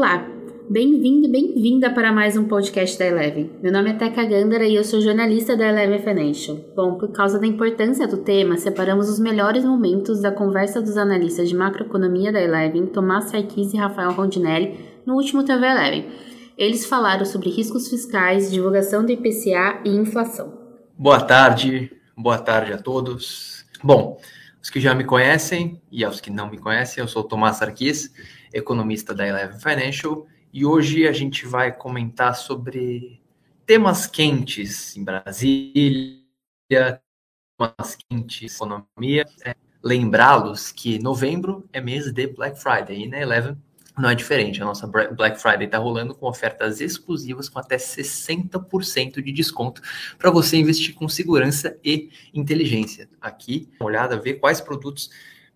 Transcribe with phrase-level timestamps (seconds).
[0.00, 0.26] Olá,
[0.70, 3.50] bem-vindo bem-vinda para mais um podcast da Eleven.
[3.62, 6.56] Meu nome é Teca Gandara e eu sou jornalista da Eleven Financial.
[6.74, 11.50] Bom, por causa da importância do tema, separamos os melhores momentos da conversa dos analistas
[11.50, 16.08] de macroeconomia da Eleven, Tomás Sarkis e Rafael Rondinelli, no último TV Eleven.
[16.56, 20.50] Eles falaram sobre riscos fiscais, divulgação do IPCA e inflação.
[20.96, 23.66] Boa tarde, boa tarde a todos.
[23.84, 24.18] Bom,
[24.62, 28.39] os que já me conhecem e aos que não me conhecem, eu sou Tomás Sarkis
[28.52, 33.20] economista da Eleven Financial, e hoje a gente vai comentar sobre
[33.64, 36.20] temas quentes em Brasília,
[36.68, 39.24] temas quentes economia.
[39.44, 43.56] É, Lembrá-los que novembro é mês de Black Friday e na Eleven
[43.98, 44.62] não é diferente.
[44.62, 49.80] A nossa Black Friday está rolando com ofertas exclusivas com até 60% de desconto
[50.18, 53.08] para você investir com segurança e inteligência.
[53.20, 55.10] Aqui, uma olhada, ver quais produtos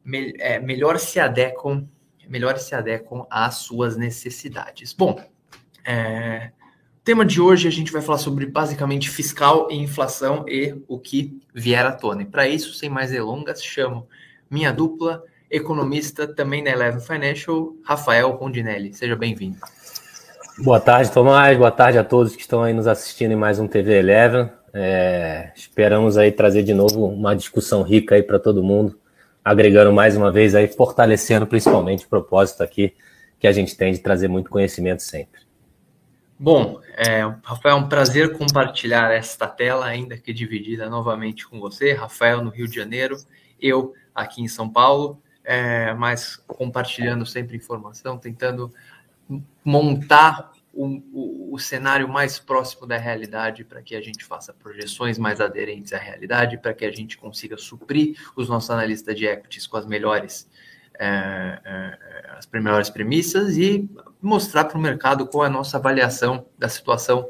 [0.05, 1.89] me é, melhor se adequam
[2.29, 4.93] melhor se adequam às suas necessidades.
[4.93, 5.21] Bom,
[5.85, 6.51] é,
[7.03, 11.39] tema de hoje a gente vai falar sobre basicamente fiscal e inflação e o que
[11.55, 12.23] vier à tona.
[12.23, 14.09] E para isso, sem mais delongas, chamo
[14.51, 18.95] minha dupla, economista também na Eleven Financial, Rafael Rondinelli.
[18.95, 19.59] Seja bem-vindo.
[20.59, 21.59] Boa tarde, Tomás.
[21.59, 24.51] Boa tarde a todos que estão aí nos assistindo em mais um TV Eleven.
[24.73, 28.99] É, esperamos aí trazer de novo uma discussão rica aí para todo mundo
[29.45, 32.95] agregando mais uma vez aí, fortalecendo principalmente o propósito aqui
[33.39, 35.43] que a gente tem de trazer muito conhecimento sempre.
[36.39, 41.93] Bom, é, Rafael, é um prazer compartilhar esta tela, ainda que dividida novamente com você,
[41.93, 43.19] Rafael no Rio de Janeiro,
[43.61, 48.73] eu aqui em São Paulo, é, mas compartilhando sempre informação, tentando
[49.65, 55.19] montar o, o, o, cenário mais próximo da realidade para que a gente faça projeções
[55.19, 59.67] mais aderentes à realidade, para que a gente consiga suprir os nossos analistas de equities
[59.67, 60.49] com as melhores,
[60.99, 61.99] é, é,
[62.37, 63.89] as melhores premissas e
[64.21, 67.29] mostrar para o mercado qual é a nossa avaliação da situação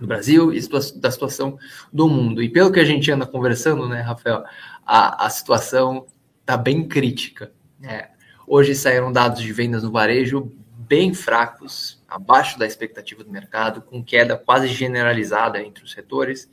[0.00, 0.60] do Brasil e
[0.96, 1.58] da situação
[1.92, 2.42] do mundo.
[2.42, 4.44] E pelo que a gente anda conversando, né, Rafael,
[4.84, 6.06] a, a situação
[6.40, 7.52] está bem crítica.
[7.82, 8.08] É,
[8.46, 10.50] hoje saíram dados de vendas no varejo
[10.90, 16.50] bem fracos, abaixo da expectativa do mercado, com queda quase generalizada entre os setores.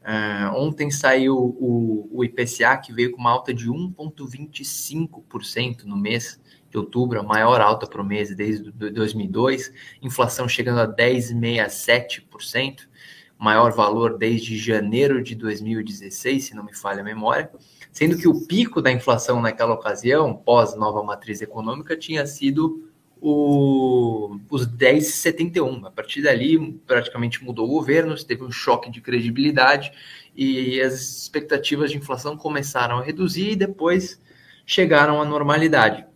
[0.00, 6.40] Uh, ontem saiu o, o, IPCA, que veio com uma alta de 1,25% no mês
[6.70, 9.70] de outubro, a maior alta para o mês desde 2002,
[10.00, 12.88] inflação chegando a 10,67%,
[13.36, 17.50] maior valor desde janeiro de 2016, se não me falha a memória,
[17.90, 22.89] sendo que o pico da inflação naquela ocasião, pós nova matriz econômica, tinha sido
[23.20, 25.86] o, os 10,71.
[25.86, 29.92] A partir dali, praticamente mudou o governo, teve um choque de credibilidade
[30.34, 34.20] e as expectativas de inflação começaram a reduzir e depois
[34.64, 36.06] chegaram à normalidade.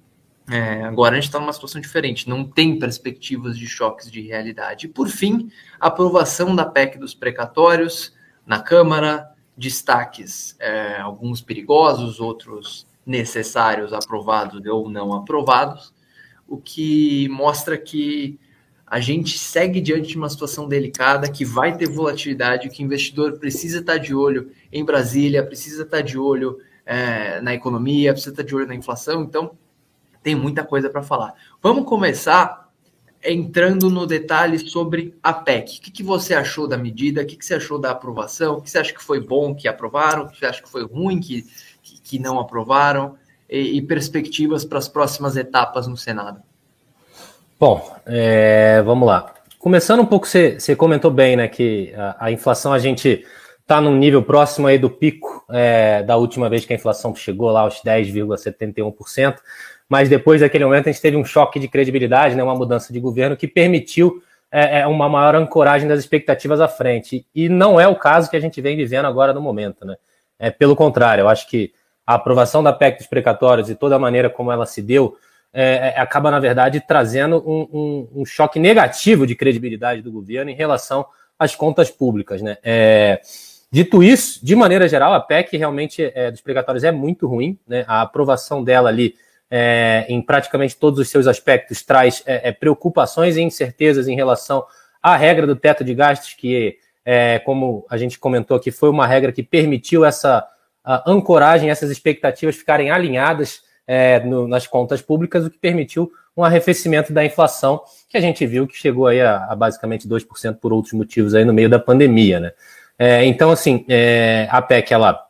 [0.51, 4.87] É, agora a gente está numa situação diferente, não tem perspectivas de choques de realidade.
[4.87, 5.51] E, por fim,
[5.81, 8.15] aprovação da PEC dos precatórios
[8.47, 15.95] na Câmara, destaques, é, alguns perigosos, outros necessários, aprovados ou não aprovados
[16.49, 18.39] o que mostra que
[18.87, 23.39] a gente segue diante de uma situação delicada, que vai ter volatilidade, que o investidor
[23.39, 28.43] precisa estar de olho em Brasília, precisa estar de olho é, na economia, precisa estar
[28.43, 29.57] de olho na inflação, então
[30.23, 31.35] tem muita coisa para falar.
[31.63, 32.71] Vamos começar
[33.25, 35.79] entrando no detalhe sobre a PEC.
[35.79, 37.23] O que, que você achou da medida?
[37.23, 38.57] O que, que, você achou da aprovação?
[38.57, 40.25] O que você acha que foi bom que aprovaram?
[40.25, 41.43] O que você acha que foi ruim que,
[41.83, 43.17] que, que não aprovaram?
[43.49, 46.41] E, e perspectivas para as próximas etapas no Senado?
[47.59, 49.33] Bom, é, vamos lá.
[49.59, 53.25] Começando um pouco, você, comentou bem, né, que a, a inflação a gente
[53.61, 57.51] está num nível próximo aí do pico é, da última vez que a inflação chegou
[57.51, 59.37] lá aos 10,71%,
[59.89, 63.01] mas depois daquele momento a gente teve um choque de credibilidade, né, uma mudança de
[63.01, 67.27] governo que permitiu é, é uma maior ancoragem das expectativas à frente.
[67.35, 69.97] E não é o caso que a gente vem vivendo agora no momento, né?
[70.39, 71.73] É, pelo contrário, eu acho que
[72.07, 75.17] a aprovação da PEC dos precatórios e toda a maneira como ela se deu
[75.57, 80.51] é, é, acaba, na verdade, trazendo um, um, um, choque negativo de credibilidade do governo
[80.51, 81.07] em relação
[81.39, 82.43] às contas públicas.
[82.43, 82.59] Né?
[82.61, 83.21] É,
[83.71, 87.57] dito isso, de maneira geral, a PEC realmente é, dos precatórios é muito ruim.
[87.69, 87.85] Né?
[87.87, 89.15] A aprovação dela ali,
[89.49, 94.65] é, em praticamente todos os seus aspectos, traz é, preocupações e incertezas em relação
[95.01, 96.79] à regra do teto de gastos, que,
[97.45, 100.45] como a gente comentou aqui, foi uma regra que permitiu essa
[100.85, 106.45] a ancoragem, essas expectativas ficarem alinhadas é, no, nas contas públicas, o que permitiu um
[106.45, 110.73] arrefecimento da inflação, que a gente viu que chegou aí a, a basicamente 2% por
[110.73, 112.53] outros motivos aí no meio da pandemia, né?
[112.99, 115.21] É, então, assim, é, a PEC, ela,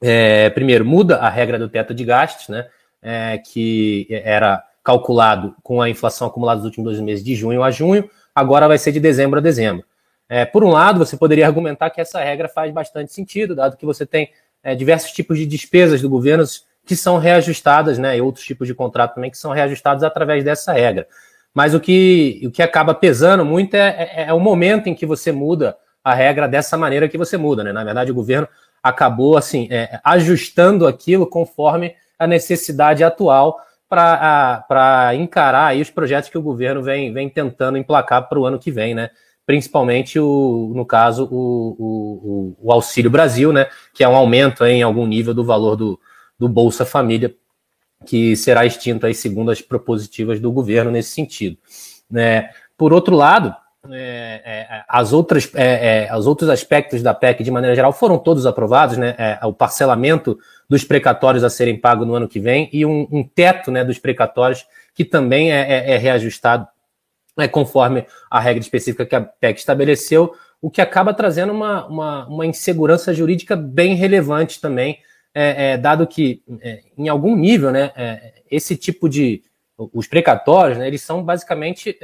[0.00, 2.66] é, primeiro, muda a regra do teto de gastos, né?
[3.00, 7.70] É, que era calculado com a inflação acumulada dos últimos dois meses de junho a
[7.70, 9.84] junho, agora vai ser de dezembro a dezembro.
[10.28, 13.84] É, por um lado, você poderia argumentar que essa regra faz bastante sentido, dado que
[13.84, 14.30] você tem
[14.62, 16.44] é, diversos tipos de despesas do governo
[16.84, 20.72] que são reajustadas, né, e outros tipos de contrato também que são reajustados através dessa
[20.72, 21.06] regra.
[21.54, 25.06] Mas o que, o que acaba pesando muito é, é, é o momento em que
[25.06, 27.72] você muda a regra dessa maneira que você muda, né?
[27.72, 28.48] Na verdade, o governo
[28.82, 36.38] acabou assim é, ajustando aquilo conforme a necessidade atual para encarar aí os projetos que
[36.38, 39.10] o governo vem, vem tentando emplacar para o ano que vem, né?
[39.44, 43.66] Principalmente, o, no caso, o, o, o, Auxílio Brasil, né?
[43.92, 45.98] Que é um aumento em algum nível do valor do,
[46.38, 47.34] do Bolsa Família,
[48.06, 51.56] que será extinto aí, segundo as propositivas do governo nesse sentido.
[52.10, 52.50] Né?
[52.76, 53.54] Por outro lado,
[53.90, 58.16] é, é, as outras, é, é, os outros aspectos da PEC, de maneira geral, foram
[58.16, 59.14] todos aprovados, né?
[59.18, 63.24] É, o parcelamento dos precatórios a serem pagos no ano que vem e um, um
[63.24, 66.68] teto né, dos precatórios que também é, é reajustado
[67.36, 72.26] né, conforme a regra específica que a PEC estabeleceu, o que acaba trazendo uma, uma,
[72.26, 74.98] uma insegurança jurídica bem relevante também,
[75.80, 76.40] dado que,
[76.96, 77.90] em algum nível, né,
[78.50, 79.42] esse tipo de.
[79.92, 81.98] Os precatórios, né, eles são basicamente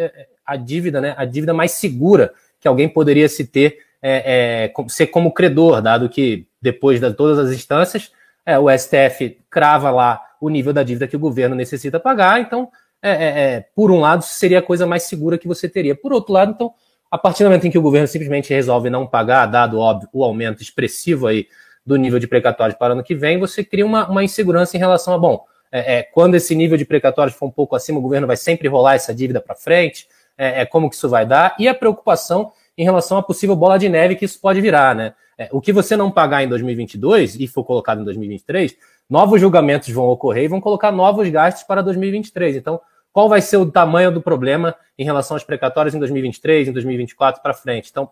[0.45, 5.09] a dívida, né, a dívida mais segura que alguém poderia se ter, é, é, ser
[5.09, 8.11] como credor, dado que depois de todas as instâncias,
[8.45, 12.71] é, o STF crava lá o nível da dívida que o governo necessita pagar, então,
[13.03, 15.95] é, é, é, por um lado, seria a coisa mais segura que você teria.
[15.95, 16.73] Por outro lado, então,
[17.11, 20.25] a partir do momento em que o governo simplesmente resolve não pagar, dado óbvio, o
[20.25, 21.47] aumento expressivo aí
[21.85, 24.81] do nível de precatórios para o ano que vem, você cria uma, uma insegurança em
[24.81, 28.03] relação a, bom, é, é, quando esse nível de precatórios for um pouco acima, o
[28.03, 30.07] governo vai sempre rolar essa dívida para frente,
[30.37, 33.79] é, é, como que isso vai dar, e a preocupação em relação à possível bola
[33.79, 35.15] de neve que isso pode virar, né?
[35.37, 38.77] É, o que você não pagar em 2022 e for colocado em 2023,
[39.09, 42.57] novos julgamentos vão ocorrer e vão colocar novos gastos para 2023.
[42.57, 42.81] Então,
[43.13, 47.43] qual vai ser o tamanho do problema em relação aos precatórios em 2023, em 2024
[47.43, 47.91] para frente?
[47.91, 48.11] Então,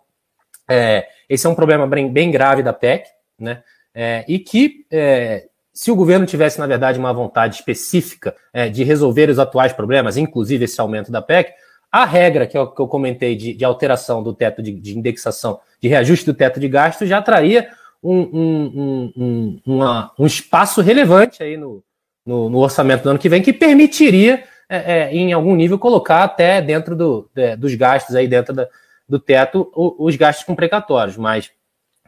[0.68, 3.08] é, esse é um problema bem, bem grave da PEC,
[3.38, 3.62] né?
[3.94, 8.82] É, e que é, se o governo tivesse, na verdade, uma vontade específica é, de
[8.82, 11.52] resolver os atuais problemas, inclusive esse aumento da PEC,
[11.90, 15.60] a regra que eu, que eu comentei de, de, alteração do teto de, de, indexação,
[15.80, 17.70] de reajuste do teto de gasto, já traria
[18.02, 21.82] um, um, um, uma, um espaço relevante aí no,
[22.24, 26.24] no, no, orçamento do ano que vem, que permitiria, é, é, em algum nível, colocar
[26.24, 28.68] até dentro do, de, dos gastos, aí dentro da,
[29.08, 31.16] do teto, os gastos com precatórios.
[31.16, 31.50] Mas,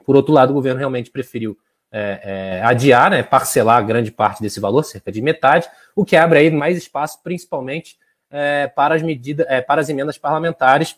[0.05, 1.57] por outro lado, o governo realmente preferiu
[1.91, 2.21] é,
[2.59, 6.51] é, adiar, né, parcelar grande parte desse valor, cerca de metade, o que abre aí
[6.51, 7.97] mais espaço, principalmente
[8.31, 10.97] é, para as medidas, é, para as emendas parlamentares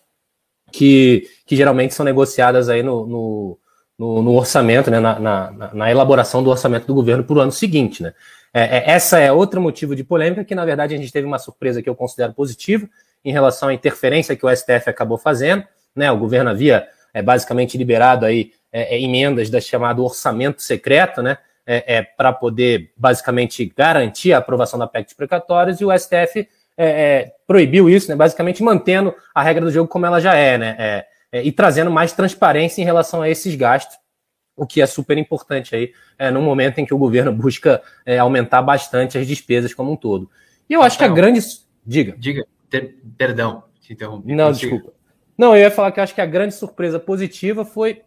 [0.73, 3.59] que, que geralmente são negociadas aí no, no,
[3.99, 7.53] no, no orçamento, né, na, na, na, elaboração do orçamento do governo para o ano
[7.53, 8.03] seguinte.
[8.03, 8.15] Né.
[8.53, 11.39] É, é, essa é outro motivo de polêmica, que na verdade a gente teve uma
[11.39, 12.89] surpresa que eu considero positiva
[13.25, 15.65] em relação à interferência que o STF acabou fazendo.
[15.95, 21.23] Né, o governo havia é, basicamente liberado aí é, é, emendas da chamado orçamento secreto,
[21.23, 25.99] né, é, é para poder basicamente garantir a aprovação da PEC de precatórios, e o
[25.99, 30.57] STF é, proibiu isso, né, basicamente mantendo a regra do jogo como ela já é,
[30.57, 33.97] né, e trazendo mais transparência em relação a esses gastos,
[34.61, 38.19] o que é super importante aí, é, no momento em que o governo busca é,
[38.19, 40.31] aumentar bastante as despesas como um todo.
[40.69, 41.41] E eu acho que a grande.
[41.85, 42.15] Diga.
[42.19, 44.35] Diga, ter, perdão, te interrompi.
[44.35, 44.93] Não, desculpa.
[45.37, 48.03] Não, eu ia falar que eu acho que a grande surpresa positiva foi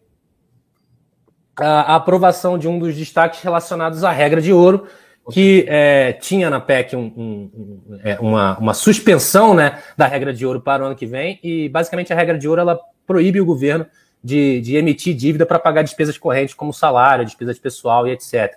[1.58, 4.86] a, a aprovação de um dos destaques relacionados à regra de ouro,
[5.32, 10.32] que é, tinha na PEC um, um, um, é, uma, uma suspensão né, da regra
[10.32, 13.40] de ouro para o ano que vem, e basicamente a regra de ouro ela proíbe
[13.40, 13.84] o governo
[14.24, 18.54] de, de emitir dívida para pagar despesas correntes como salário, despesas pessoal e etc.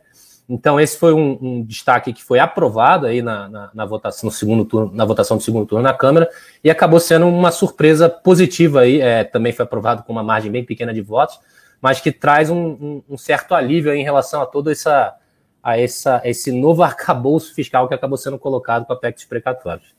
[0.47, 4.31] Então, esse foi um, um destaque que foi aprovado aí na, na, na, votação no
[4.31, 6.29] segundo turno, na votação do segundo turno na Câmara,
[6.63, 10.63] e acabou sendo uma surpresa positiva aí, é, também foi aprovado com uma margem bem
[10.63, 11.37] pequena de votos,
[11.81, 15.13] mas que traz um, um certo alívio em relação a toda essa
[15.61, 19.93] a essa, esse novo arcabouço fiscal que acabou sendo colocado com a PEC dos precatórios.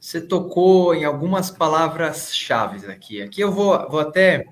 [0.00, 3.20] Você tocou em algumas palavras-chave aqui.
[3.20, 4.46] Aqui eu vou, vou até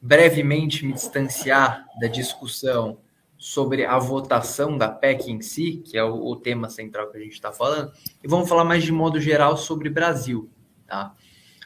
[0.00, 2.98] brevemente me distanciar da discussão
[3.36, 7.20] sobre a votação da PEC em si, que é o, o tema central que a
[7.20, 10.50] gente está falando, e vamos falar mais de modo geral sobre Brasil.
[10.86, 11.14] Tá?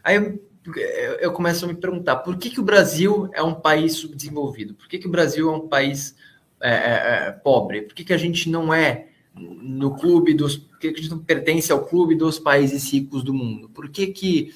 [0.04, 3.94] Aí eu, eu começo a me perguntar por que, que o Brasil é um país
[3.94, 4.74] subdesenvolvido?
[4.74, 6.14] Por que, que o Brasil é um país
[6.60, 7.82] é, é, é, pobre?
[7.82, 10.56] Por que, que a gente não é no clube dos.
[10.56, 13.68] Por que, que a gente não pertence ao clube dos países ricos do mundo?
[13.70, 14.52] Por que, que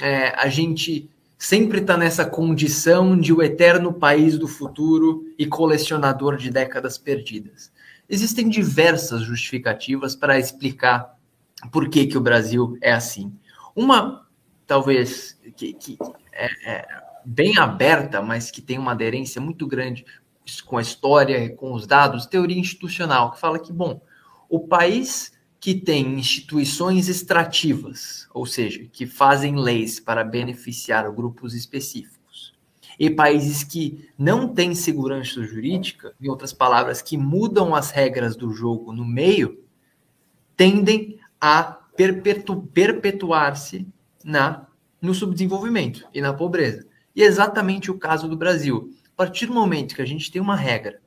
[0.00, 6.36] é, a gente sempre está nessa condição de o eterno país do futuro e colecionador
[6.36, 7.72] de décadas perdidas?
[8.06, 11.18] Existem diversas justificativas para explicar
[11.72, 13.32] por que, que o Brasil é assim.
[13.74, 14.26] Uma,
[14.66, 15.96] talvez, que, que
[16.30, 16.86] é, é
[17.24, 20.04] bem aberta, mas que tem uma aderência muito grande
[20.66, 24.02] com a história, com os dados, teoria institucional, que fala que, bom,
[24.46, 32.54] o país que tem instituições extrativas, ou seja, que fazem leis para beneficiar grupos específicos,
[32.98, 38.52] e países que não têm segurança jurídica, em outras palavras, que mudam as regras do
[38.52, 39.62] jogo no meio,
[40.56, 43.86] tendem a perpetu perpetuar-se
[44.24, 44.66] na
[45.00, 46.86] no subdesenvolvimento e na pobreza.
[47.16, 48.94] E é exatamente o caso do Brasil.
[49.06, 51.00] A partir do momento que a gente tem uma regra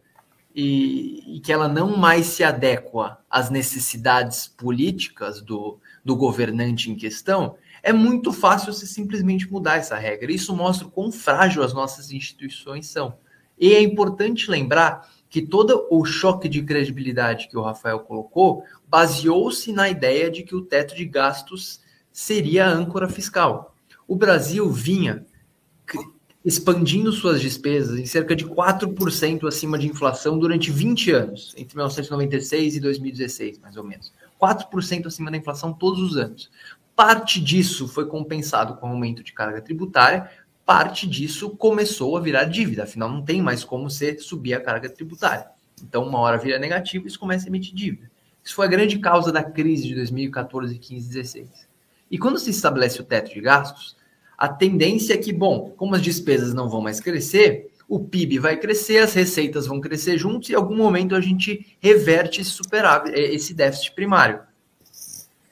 [0.55, 6.95] e, e, que ela não mais se adequa às necessidades políticas do, do governante em
[6.95, 10.31] questão, é muito fácil você simplesmente mudar essa regra.
[10.31, 13.17] Isso mostra o quão frágil as nossas instituições são.
[13.60, 19.72] E é importante lembrar que todo o choque de credibilidade que o Rafael colocou baseou-se
[19.74, 21.81] na ideia de que o teto de gastos
[22.12, 23.75] seria a âncora fiscal.
[24.07, 25.25] O Brasil vinha
[26.43, 32.75] expandindo suas despesas em cerca de 4% acima de inflação durante 20 anos, entre 1996
[32.75, 34.12] e 2016, mais ou menos.
[34.41, 36.51] 4% acima da inflação todos os anos.
[36.95, 40.29] Parte disso foi compensado com aumento de carga tributária,
[40.65, 44.89] parte disso começou a virar dívida, afinal não tem mais como você subir a carga
[44.89, 45.47] tributária.
[45.81, 48.12] Então, uma hora vira negativo e isso começa a emitir dívida.
[48.43, 51.67] Isso foi a grande causa da crise de 2014, 15, 16.
[52.12, 53.95] E quando se estabelece o teto de gastos,
[54.43, 58.57] a tendência é que, bom, como as despesas não vão mais crescer, o PIB vai
[58.57, 63.15] crescer, as receitas vão crescer juntos e em algum momento a gente reverte esse superávit,
[63.17, 64.41] eh, esse déficit primário.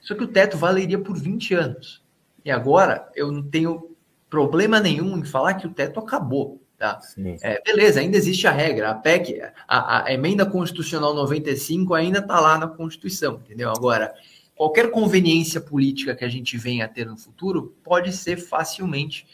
[0.02, 2.02] Só que o teto valeria por 20 anos.
[2.44, 3.96] E agora eu não tenho
[4.28, 6.60] problema nenhum em falar que o teto acabou.
[6.76, 7.00] Tá?
[7.40, 12.38] É, beleza, ainda existe a regra, a PEC, a, a emenda constitucional 95 ainda está
[12.38, 13.70] lá na Constituição, entendeu?
[13.70, 14.12] Agora,
[14.56, 19.26] qualquer conveniência política que a gente venha a ter no futuro pode ser facilmente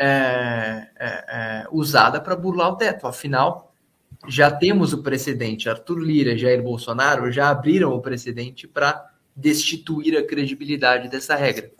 [0.00, 3.06] é, é, é, usada para burlar o teto.
[3.06, 3.74] Afinal,
[4.28, 5.68] já temos o precedente.
[5.68, 11.72] Arthur Lira e Jair Bolsonaro já abriram o precedente para destituir a credibilidade dessa regra.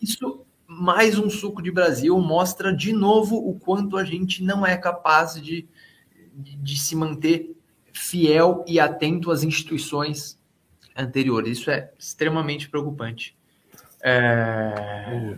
[0.00, 4.76] Isso, mais um suco de Brasil, mostra de novo o quanto a gente não é
[4.76, 5.68] capaz de,
[6.32, 7.54] de, de se manter
[7.92, 10.39] fiel e atento às instituições
[11.00, 11.58] anteriores.
[11.58, 13.36] Isso é extremamente preocupante.
[14.02, 15.34] É...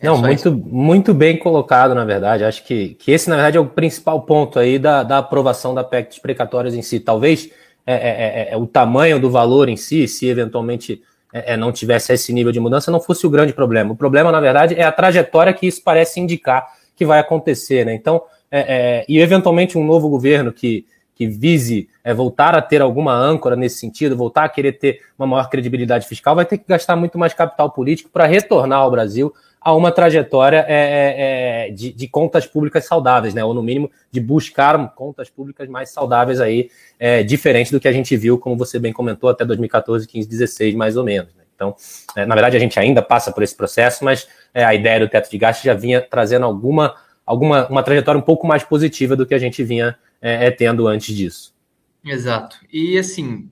[0.00, 2.44] É Não, muito, muito bem colocado, na verdade.
[2.44, 5.84] Acho que, que esse, na verdade, é o principal ponto aí da, da aprovação da
[5.84, 7.00] PEC dos precatórios em si.
[7.00, 7.50] Talvez
[7.86, 12.12] é, é, é, é o tamanho do valor em si, se eventualmente é, não tivesse
[12.12, 13.92] esse nível de mudança, não fosse o grande problema.
[13.92, 17.86] O problema, na verdade, é a trajetória que isso parece indicar que vai acontecer.
[17.86, 17.94] Né?
[17.94, 18.22] Então,
[19.08, 23.78] e eventualmente um novo governo que, que vise é, voltar a ter alguma âncora nesse
[23.78, 27.32] sentido, voltar a querer ter uma maior credibilidade fiscal, vai ter que gastar muito mais
[27.32, 29.32] capital político para retornar ao Brasil
[29.64, 33.42] a uma trajetória é, é, é, de, de, contas públicas saudáveis, né?
[33.42, 36.68] Ou no mínimo de buscar contas públicas mais saudáveis aí,
[37.00, 40.74] é, diferente do que a gente viu, como você bem comentou, até 2014, 15, 16,
[40.74, 41.34] mais ou menos.
[41.34, 41.44] Né?
[41.54, 41.74] Então,
[42.14, 45.08] é, na verdade, a gente ainda passa por esse processo, mas é, a ideia do
[45.08, 46.94] teto de gastos já vinha trazendo alguma,
[47.24, 49.96] alguma uma trajetória um pouco mais positiva do que a gente vinha
[50.56, 51.53] tendo antes disso.
[52.04, 52.58] Exato.
[52.70, 53.50] E assim,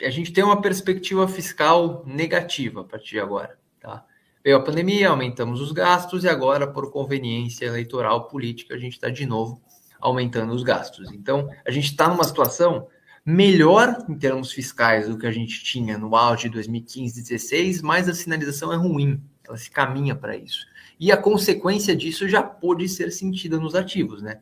[0.00, 3.58] a gente tem uma perspectiva fiscal negativa a partir de agora.
[3.80, 4.04] Tá?
[4.44, 9.08] Veio a pandemia, aumentamos os gastos e agora, por conveniência eleitoral política, a gente está
[9.08, 9.60] de novo
[10.00, 11.12] aumentando os gastos.
[11.12, 12.88] Então, a gente está numa situação
[13.24, 18.08] melhor em termos fiscais do que a gente tinha no auge de 2015, 2016, mas
[18.08, 20.66] a sinalização é ruim, ela se caminha para isso.
[20.98, 24.40] E a consequência disso já pôde ser sentida nos ativos, né?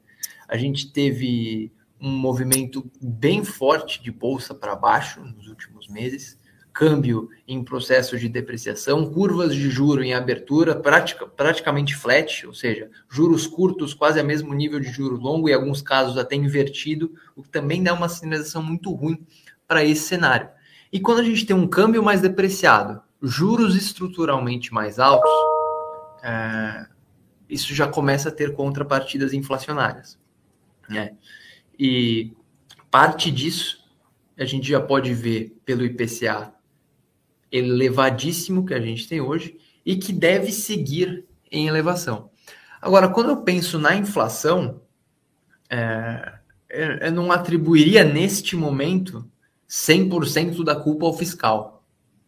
[0.49, 1.71] A gente teve
[2.01, 6.39] um movimento bem forte de bolsa para baixo nos últimos meses,
[6.73, 12.91] câmbio em processo de depreciação, curvas de juro em abertura pratica, praticamente flat, ou seja,
[13.09, 17.13] juros curtos quase a mesmo nível de juro longo e em alguns casos até invertido,
[17.37, 19.27] o que também dá uma sinalização muito ruim
[19.67, 20.49] para esse cenário.
[20.93, 25.31] E quando a gente tem um câmbio mais depreciado, juros estruturalmente mais altos,
[26.23, 26.87] é,
[27.49, 30.19] isso já começa a ter contrapartidas inflacionárias.
[30.89, 31.15] Né?
[31.83, 32.37] E
[32.91, 33.83] parte disso
[34.39, 36.53] a gente já pode ver pelo IPCA
[37.51, 42.31] elevadíssimo que a gente tem hoje e que deve seguir em elevação.
[42.83, 44.83] Agora, quando eu penso na inflação,
[45.71, 46.35] é,
[46.69, 49.27] eu não atribuiria neste momento
[49.67, 51.80] 100% da culpa ao fiscal.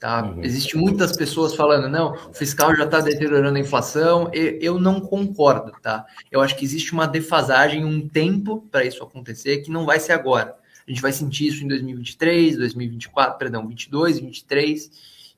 [0.03, 0.25] Tá?
[0.25, 0.43] Uhum.
[0.43, 4.29] Existem muitas pessoas falando, não, o fiscal já está deteriorando a inflação.
[4.33, 6.05] Eu, eu não concordo, tá?
[6.29, 10.15] Eu acho que existe uma defasagem, um tempo para isso acontecer, que não vai ser
[10.15, 10.57] agora.
[10.85, 14.91] A gente vai sentir isso em 2023, 2024, perdão, 22, 23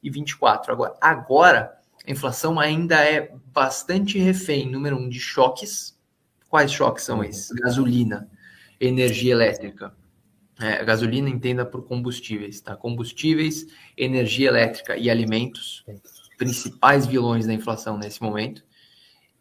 [0.03, 0.73] e 24.
[0.73, 5.95] Agora, agora a inflação ainda é bastante refém, número um, de choques.
[6.49, 7.51] Quais choques são esses?
[7.51, 8.31] Gasolina,
[8.81, 9.93] energia elétrica.
[10.61, 12.77] É, gasolina entenda por combustíveis, tá?
[12.77, 15.85] Combustíveis, energia elétrica e alimentos,
[16.39, 18.63] principais vilões da inflação nesse momento.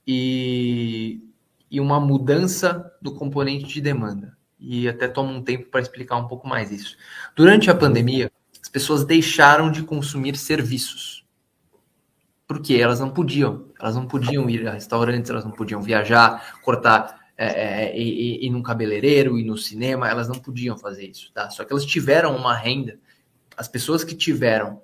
[0.08, 1.22] E,
[1.70, 4.36] e uma mudança do componente de demanda.
[4.60, 6.98] E até toma um tempo para explicar um pouco mais isso.
[7.36, 11.24] Durante a pandemia, as pessoas deixaram de consumir serviços
[12.54, 17.23] porque elas não podiam, elas não podiam ir a restaurantes, elas não podiam viajar, cortar
[17.38, 17.46] é,
[17.88, 21.50] é, ir, ir num cabeleireiro, ir no cinema, elas não podiam fazer isso, tá?
[21.50, 23.00] Só que elas tiveram uma renda,
[23.58, 24.82] as pessoas que tiveram,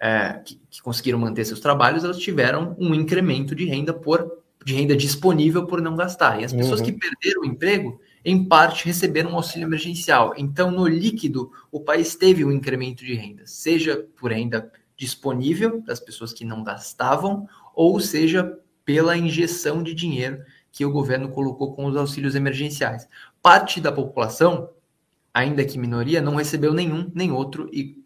[0.00, 4.74] é, que, que, conseguiram manter seus trabalhos, elas tiveram um incremento de renda por de
[4.74, 6.40] renda disponível por não gastar.
[6.40, 6.86] E as pessoas uhum.
[6.86, 10.34] que perderam o emprego, em parte, receberam um auxílio emergencial.
[10.36, 15.98] Então, no líquido, o país teve um incremento de renda, seja por renda disponível das
[15.98, 20.42] pessoas que não gastavam, ou seja, pela injeção de dinheiro
[20.72, 23.08] que o governo colocou com os auxílios emergenciais.
[23.42, 24.70] Parte da população,
[25.32, 28.00] ainda que minoria, não recebeu nenhum nem outro e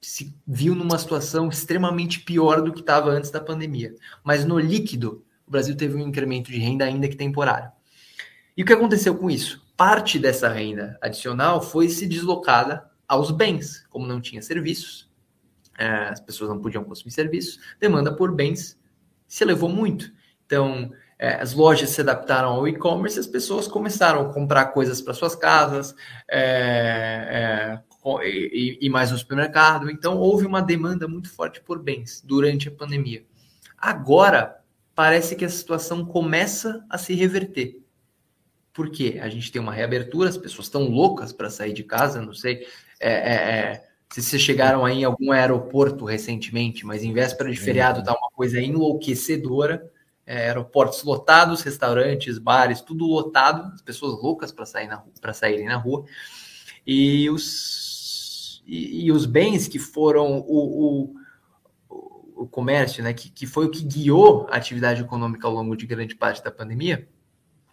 [0.00, 3.94] se viu numa situação extremamente pior do que estava antes da pandemia.
[4.22, 7.70] Mas no líquido, o Brasil teve um incremento de renda, ainda que temporário.
[8.56, 9.64] E o que aconteceu com isso?
[9.76, 15.10] Parte dessa renda adicional foi se deslocada aos bens, como não tinha serviços,
[15.78, 18.78] é, as pessoas não podiam consumir serviços, demanda por bens
[19.26, 20.12] se elevou muito.
[20.46, 20.92] Então,
[21.24, 25.34] é, as lojas se adaptaram ao e-commerce, as pessoas começaram a comprar coisas para suas
[25.34, 25.94] casas
[26.30, 29.90] é, é, e, e, mais no supermercado.
[29.90, 33.24] Então, houve uma demanda muito forte por bens durante a pandemia.
[33.78, 34.60] Agora,
[34.94, 37.80] parece que a situação começa a se reverter.
[38.70, 39.18] Por quê?
[39.22, 42.66] A gente tem uma reabertura, as pessoas estão loucas para sair de casa, não sei.
[43.00, 47.58] É, é, é se vocês chegaram aí em algum aeroporto recentemente, mas em véspera de
[47.58, 49.90] feriado tá uma coisa enlouquecedora.
[50.26, 55.66] É, aeroportos lotados, restaurantes, bares, tudo lotado, as pessoas loucas para sair na para saírem
[55.66, 56.04] na rua.
[56.86, 61.14] E os e, e, os bens que foram o,
[61.90, 65.76] o, o comércio, né, que, que foi o que guiou a atividade econômica ao longo
[65.76, 67.06] de grande parte da pandemia,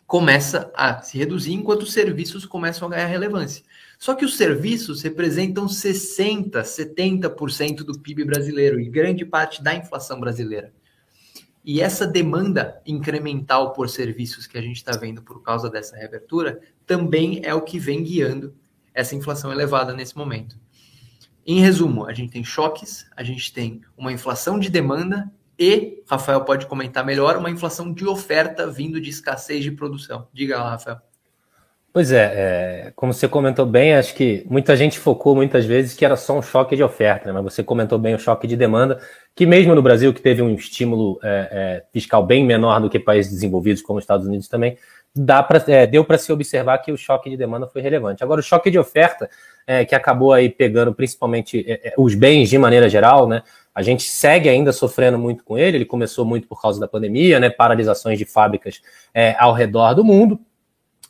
[0.05, 3.63] começa a se reduzir enquanto os serviços começam a ganhar relevância.
[3.97, 10.19] Só que os serviços representam 60%, 70% do PIB brasileiro e grande parte da inflação
[10.19, 10.73] brasileira.
[11.63, 16.59] E essa demanda incremental por serviços que a gente está vendo por causa dessa reabertura
[16.85, 18.55] também é o que vem guiando
[18.93, 20.59] essa inflação elevada nesse momento.
[21.45, 26.43] Em resumo, a gente tem choques, a gente tem uma inflação de demanda e, Rafael
[26.43, 30.27] pode comentar melhor, uma inflação de oferta vindo de escassez de produção.
[30.33, 31.10] Diga lá, Rafael.
[31.93, 36.05] Pois é, é, como você comentou bem, acho que muita gente focou muitas vezes que
[36.05, 37.33] era só um choque de oferta, né?
[37.33, 38.97] mas você comentou bem o choque de demanda,
[39.35, 42.97] que mesmo no Brasil, que teve um estímulo é, é, fiscal bem menor do que
[42.97, 44.77] países desenvolvidos, como os Estados Unidos também,
[45.13, 48.23] dá pra, é, deu para se observar que o choque de demanda foi relevante.
[48.23, 49.29] Agora, o choque de oferta,
[49.67, 53.43] é, que acabou aí pegando principalmente é, os bens de maneira geral, né?
[53.75, 55.77] A gente segue ainda sofrendo muito com ele.
[55.77, 57.49] Ele começou muito por causa da pandemia, né?
[57.49, 58.81] Paralisações de fábricas
[59.37, 60.39] ao redor do mundo.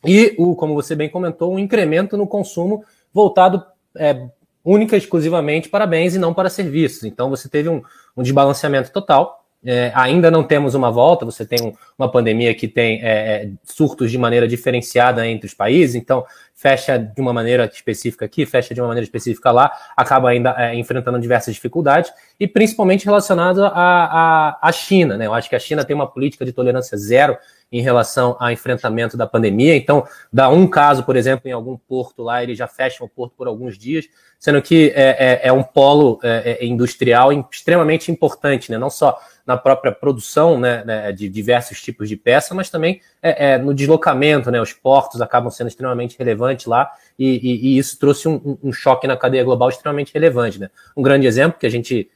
[0.05, 2.83] E, o, como você bem comentou, um incremento no consumo
[3.13, 3.63] voltado
[3.95, 4.27] é,
[4.63, 7.03] única e exclusivamente para bens e não para serviços.
[7.03, 7.81] Então, você teve um,
[8.15, 9.40] um desbalanceamento total.
[9.63, 13.49] É, ainda não temos uma volta, você tem um, uma pandemia que tem é, é,
[13.63, 18.73] surtos de maneira diferenciada entre os países, então fecha de uma maneira específica aqui, fecha
[18.73, 24.71] de uma maneira específica lá, acaba ainda é, enfrentando diversas dificuldades, e principalmente relacionado à,
[24.73, 25.15] China.
[25.15, 25.27] Né?
[25.27, 27.37] Eu acho que a China tem uma política de tolerância zero
[27.71, 29.75] em relação ao enfrentamento da pandemia.
[29.75, 33.33] Então, dá um caso, por exemplo, em algum porto lá, ele já fecha o porto
[33.35, 34.05] por alguns dias,
[34.41, 38.77] sendo que é, é, é um polo é, é industrial extremamente importante, né?
[38.79, 43.51] não só na própria produção né, né, de diversos tipos de peça, mas também é,
[43.51, 44.61] é, no deslocamento, né?
[44.61, 49.07] Os portos acabam sendo extremamente relevantes lá, e, e, e isso trouxe um, um, choque
[49.07, 50.59] na cadeia global extremamente relevante.
[50.59, 50.69] Né?
[50.95, 52.09] Um grande exemplo que a gente,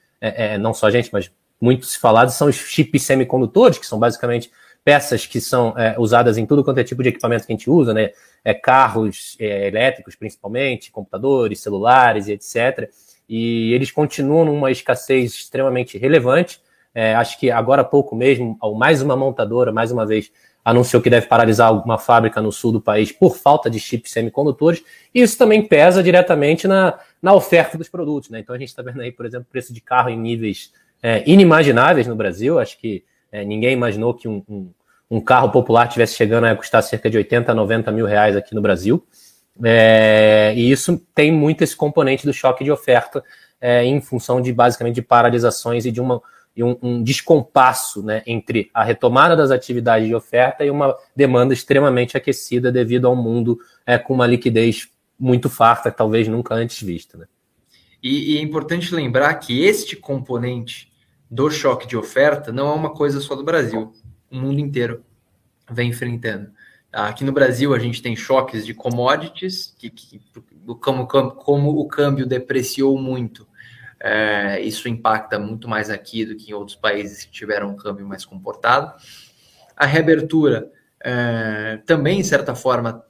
[0.59, 4.51] não só a gente, mas muito se falado, são os chips semicondutores, que são basicamente
[4.85, 7.69] peças que são é, usadas em tudo quanto é tipo de equipamento que a gente
[7.71, 8.11] usa, né?
[8.43, 12.87] É, carros é, elétricos, principalmente, computadores, celulares e etc.
[13.27, 16.61] E eles continuam numa escassez extremamente relevante.
[16.93, 20.31] É, acho que agora há pouco mesmo, mais uma montadora, mais uma vez,
[20.63, 24.83] anunciou que deve paralisar alguma fábrica no sul do país por falta de chips semicondutores.
[25.13, 28.29] E isso também pesa diretamente na, na oferta dos produtos.
[28.29, 28.39] Né?
[28.39, 30.71] Então a gente está vendo aí, por exemplo, preço de carro em níveis
[31.01, 32.59] é, inimagináveis no Brasil.
[32.59, 33.03] Acho que
[33.35, 34.71] é, ninguém imaginou que um, um,
[35.11, 38.61] um, carro popular tivesse chegando a custar cerca de 80, 90 mil reais aqui no
[38.61, 39.05] Brasil.
[39.61, 43.21] É, e isso tem muito esse componente do choque de oferta
[43.59, 46.21] é, em função de basicamente de paralisações e de uma,
[46.55, 51.53] e um, um, descompasso né, entre a retomada das atividades de oferta e uma demanda
[51.53, 54.87] extremamente aquecida devido ao mundo é, com uma liquidez
[55.19, 57.17] muito farta, talvez nunca antes vista.
[57.17, 57.25] Né?
[58.01, 60.94] E, e, é importante lembrar que este componente
[61.29, 63.93] do choque de oferta não é uma coisa só do Brasil,
[64.29, 65.03] o mundo inteiro
[65.69, 66.51] vem enfrentando.
[66.91, 70.21] Aqui no Brasil a gente tem choques de commodities, que, que
[70.81, 73.47] como, como o câmbio depreciou muito,
[73.99, 78.07] é, isso impacta muito mais aqui do que em outros países que tiveram um câmbio
[78.07, 78.93] mais comportado.
[79.75, 80.71] A reabertura
[81.03, 83.03] é, também, de certa forma,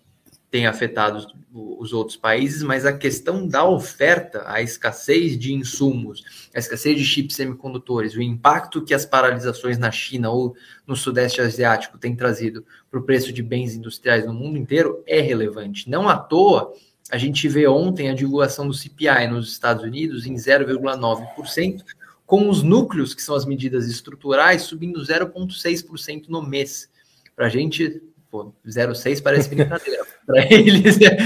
[0.56, 6.24] tem afetado os outros países, mas a questão da oferta, a escassez de insumos,
[6.56, 10.56] a escassez de chips semicondutores, o impacto que as paralisações na China ou
[10.88, 15.20] no Sudeste Asiático têm trazido para o preço de bens industriais no mundo inteiro é
[15.20, 15.89] relevante.
[15.89, 16.72] Não à toa,
[17.12, 21.84] a gente vê ontem a divulgação do CPI nos Estados Unidos em 0,9%,
[22.26, 26.89] com os núcleos, que são as medidas estruturais, subindo 0,6% no mês.
[27.36, 28.02] Para a gente,
[28.67, 30.06] 0,6 parece brincadeira.
[30.26, 31.17] Para eles, é,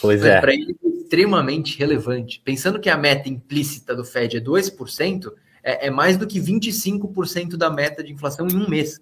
[0.00, 0.40] pois é.
[0.40, 2.40] Para eles é extremamente relevante.
[2.44, 7.56] Pensando que a meta implícita do Fed é 2%, é, é mais do que 25%
[7.56, 9.00] da meta de inflação em um mês.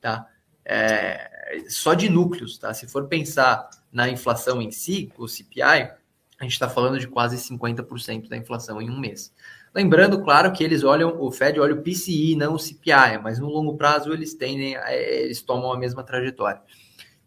[0.00, 0.26] Tá?
[0.64, 2.58] É, só de núcleos.
[2.58, 2.72] Tá?
[2.72, 7.36] Se for pensar na inflação em si, o CPI, a gente está falando de quase
[7.36, 9.32] 50% da inflação em um mês.
[9.74, 13.48] Lembrando, claro, que eles olham, o Fed olha o PCI, não o CPI, mas no
[13.48, 16.60] longo prazo eles tendem, eles tomam a mesma trajetória.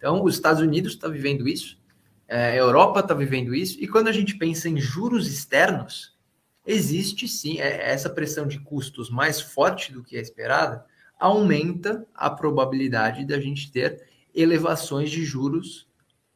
[0.06, 1.80] Então, os Estados Unidos está vivendo isso,
[2.28, 6.16] é, a Europa está vivendo isso, e quando a gente pensa em juros externos,
[6.64, 10.86] existe sim é, essa pressão de custos mais forte do que a esperada,
[11.20, 14.04] aumenta a probabilidade da gente ter
[14.36, 15.88] elevações de juros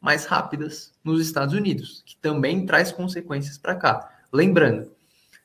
[0.02, 4.12] mais rápidas nos Estados Unidos, que também traz consequências para cá.
[4.34, 4.92] Lembrando,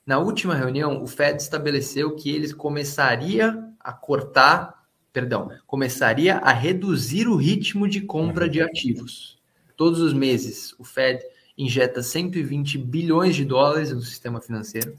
[0.07, 4.74] na última reunião, o Fed estabeleceu que eles começaria a cortar,
[5.15, 9.39] perdão, começaria a reduzir o ritmo de compra de ativos.
[9.77, 11.23] Todos os meses, o Fed
[11.57, 14.97] injeta 120 bilhões de dólares no sistema financeiro.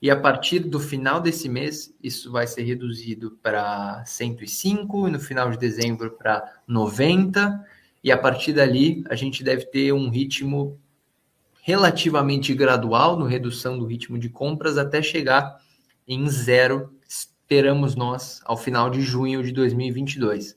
[0.00, 5.18] E a partir do final desse mês, isso vai ser reduzido para 105 e no
[5.18, 7.62] final de dezembro para 90
[8.02, 10.78] e a partir dali a gente deve ter um ritmo
[11.60, 15.60] relativamente gradual no redução do ritmo de compras até chegar
[16.06, 16.94] em zero,
[17.50, 20.56] esperamos nós, ao final de junho de 2022.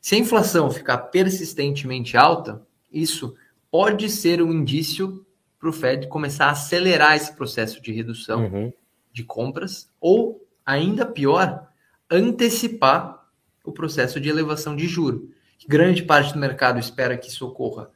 [0.00, 3.34] Se a inflação ficar persistentemente alta, isso
[3.70, 5.26] pode ser um indício
[5.58, 8.72] para o Fed começar a acelerar esse processo de redução uhum.
[9.12, 11.68] de compras, ou, ainda pior,
[12.10, 13.28] antecipar
[13.62, 15.30] o processo de elevação de juro
[15.68, 17.90] grande parte do mercado espera que isso ocorra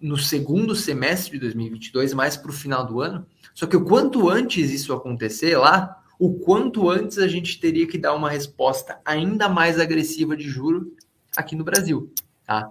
[0.00, 3.26] no segundo semestre de 2022, mais para o final do ano.
[3.52, 7.96] Só que o quanto antes isso acontecer lá, o quanto antes a gente teria que
[7.96, 10.94] dar uma resposta ainda mais agressiva de juro
[11.34, 12.12] aqui no Brasil,
[12.44, 12.70] tá?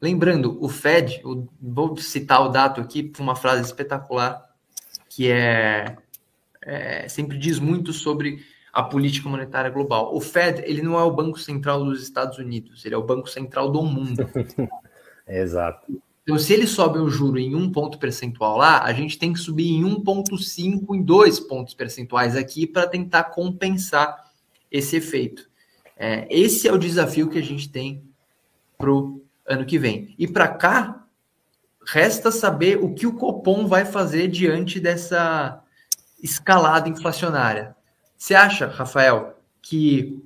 [0.00, 4.42] Lembrando, o Fed, eu vou citar o dado aqui uma frase espetacular
[5.10, 5.98] que é,
[6.62, 10.14] é sempre diz muito sobre a política monetária global.
[10.14, 13.28] O Fed, ele não é o Banco Central dos Estados Unidos, ele é o Banco
[13.28, 14.26] Central do mundo.
[15.28, 16.00] Exato.
[16.26, 19.38] Então, se ele sobe o juro em um ponto percentual lá, a gente tem que
[19.38, 24.24] subir em 1,5 em dois pontos percentuais aqui para tentar compensar
[24.68, 25.48] esse efeito.
[25.96, 28.02] É, esse é o desafio que a gente tem
[28.76, 30.16] para o ano que vem.
[30.18, 31.06] E para cá,
[31.86, 35.62] resta saber o que o Copom vai fazer diante dessa
[36.20, 37.76] escalada inflacionária.
[38.16, 40.20] Você acha, Rafael, que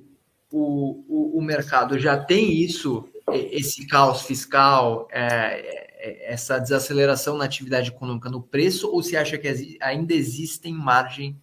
[0.51, 7.45] o, o, o mercado já tem isso, esse caos fiscal, é, é, essa desaceleração na
[7.45, 11.39] atividade econômica no preço, ou você acha que ainda existem margem,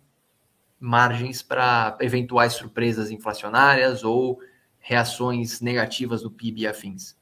[0.81, 4.41] margens para eventuais surpresas inflacionárias ou
[4.81, 7.17] reações negativas do PIB e afins?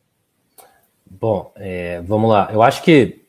[1.08, 2.48] Bom, é, vamos lá.
[2.52, 3.26] Eu acho que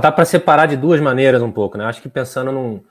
[0.00, 1.84] dá para separar de duas maneiras um pouco, né?
[1.84, 2.82] Acho que pensando num,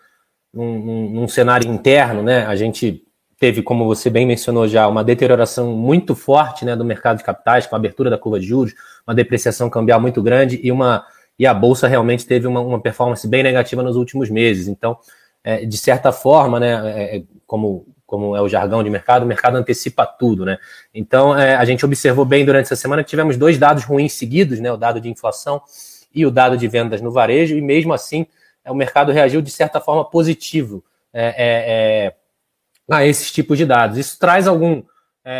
[0.53, 2.45] num, num, cenário interno, né?
[2.45, 3.07] A gente
[3.39, 7.67] teve, como você bem mencionou já, uma deterioração muito forte né, do mercado de capitais,
[7.67, 8.73] com a abertura da curva de juros,
[9.06, 11.06] uma depreciação cambial muito grande e uma
[11.39, 14.67] e a bolsa realmente teve uma, uma performance bem negativa nos últimos meses.
[14.67, 14.97] Então,
[15.43, 19.26] é, de certa forma, né, é, é como como é o jargão de mercado, o
[19.26, 20.58] mercado antecipa tudo, né?
[20.93, 24.62] Então, é, a gente observou bem durante essa semana que tivemos dois dados ruins seguidos,
[24.62, 24.71] né?
[24.71, 25.62] O dado de inflação
[26.15, 28.26] e o dado de vendas no varejo, e mesmo assim
[28.63, 30.82] é, o mercado reagiu de certa forma positivo
[31.13, 32.13] é, é,
[32.89, 33.97] a esses tipos de dados.
[33.97, 34.84] Isso traz algum,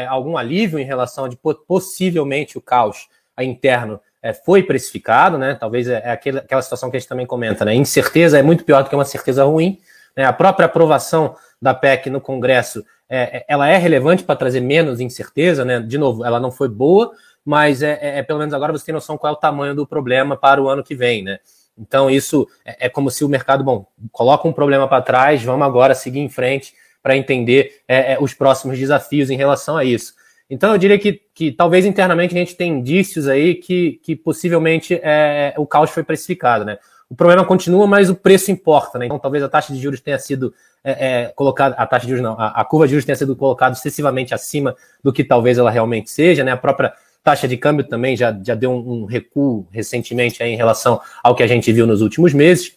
[0.10, 3.08] algum alívio em relação de possivelmente o caos
[3.44, 5.56] interno é, foi precificado, né?
[5.56, 7.74] Talvez é, é aquela, aquela situação que a gente também comenta, né?
[7.74, 9.80] Incerteza é muito pior do que uma certeza ruim.
[10.16, 10.26] Né?
[10.26, 15.00] A própria aprovação da PEC no Congresso, é, é ela é relevante para trazer menos
[15.00, 15.80] incerteza, né?
[15.80, 17.12] De novo, ela não foi boa,
[17.46, 19.88] mas é, é, é, pelo menos agora você tem noção qual é o tamanho do
[19.88, 21.40] problema para o ano que vem, né?
[21.78, 25.66] Então isso é, é como se o mercado, bom, coloca um problema para trás, vamos
[25.66, 27.82] agora seguir em frente para entender
[28.20, 30.14] os próximos desafios em relação a isso.
[30.50, 35.00] Então, eu diria que, que talvez internamente a gente tem indícios aí que, que possivelmente
[35.04, 36.78] é, o caos foi precificado, né?
[37.10, 39.06] O problema continua, mas o preço importa, né?
[39.06, 42.24] Então, talvez a taxa de juros tenha sido é, é, colocada, a taxa de juros
[42.24, 45.72] não, a, a, curva de juros tenha sido colocada excessivamente acima do que talvez ela
[45.72, 46.52] realmente seja, né?
[46.52, 51.02] A própria taxa de câmbio também já, já deu um, um recuo recentemente em relação
[51.22, 52.77] ao que a gente viu nos últimos meses.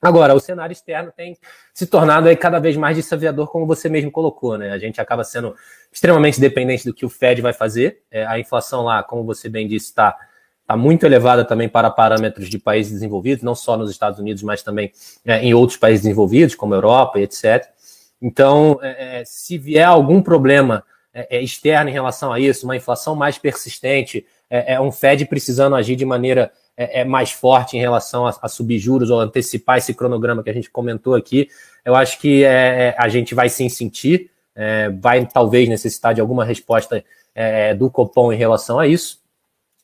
[0.00, 1.36] Agora, o cenário externo tem
[1.72, 4.70] se tornado aí cada vez mais desafiador, como você mesmo colocou, né?
[4.70, 5.54] A gente acaba sendo
[5.90, 8.02] extremamente dependente do que o Fed vai fazer.
[8.10, 10.16] É, a inflação lá, como você bem disse, está
[10.66, 14.62] tá muito elevada também para parâmetros de países desenvolvidos, não só nos Estados Unidos, mas
[14.62, 14.92] também
[15.24, 17.64] é, em outros países desenvolvidos, como Europa e etc.
[18.20, 22.76] Então, é, é, se vier algum problema é, é, externo em relação a isso, uma
[22.76, 27.80] inflação mais persistente, é, um Fed precisando agir de maneira é, é mais forte em
[27.80, 31.48] relação a, a, subir juros ou antecipar esse cronograma que a gente comentou aqui,
[31.84, 32.48] eu acho que é,
[32.88, 37.90] é a gente vai sim sentir, é, vai talvez necessitar de alguma resposta é, do
[37.90, 39.20] Copom em relação a isso.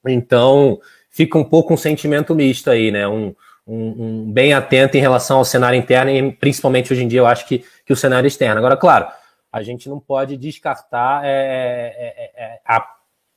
[0.06, 3.06] Então, fica um pouco um sentimento misto aí, né?
[3.06, 3.34] Um,
[3.66, 7.26] um, um, bem atento em relação ao cenário interno e principalmente hoje em dia eu
[7.26, 8.58] acho que, que o cenário externo.
[8.58, 9.06] Agora, claro,
[9.52, 12.84] a gente não pode descartar é, é, é, a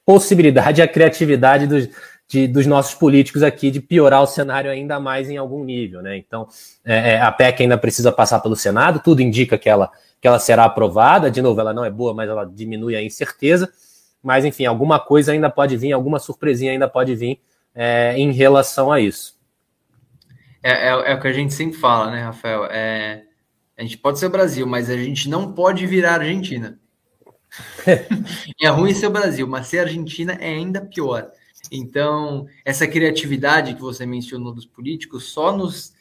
[0.06, 1.90] possibilidade, a criatividade dos,
[2.28, 6.18] de, dos nossos políticos aqui de piorar o cenário ainda mais em algum nível, né?
[6.18, 6.48] Então,
[6.84, 10.40] é, é, a PEC ainda precisa passar pelo Senado, tudo indica que ela, que ela
[10.40, 11.30] será aprovada.
[11.30, 13.72] De novo, ela não é boa, mas ela diminui a incerteza.
[14.24, 17.40] Mas, enfim, alguma coisa ainda pode vir, alguma surpresinha ainda pode vir
[17.76, 19.36] é, em relação a isso.
[20.64, 22.66] É, é, é, o que a gente sempre fala, né, Rafael?
[22.66, 23.22] É,
[23.78, 26.80] a gente pode ser o Brasil, mas a gente não pode virar Argentina.
[28.60, 31.30] é ruim ser o Brasil, mas ser Argentina é ainda pior.
[31.72, 35.94] Então, essa criatividade que você mencionou dos políticos só nos